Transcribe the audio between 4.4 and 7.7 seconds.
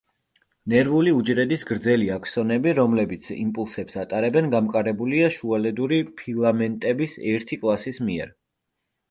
გამყარებულია შუალედური ფილამენტების ერთი